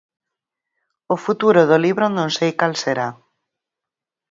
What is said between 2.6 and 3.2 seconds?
será.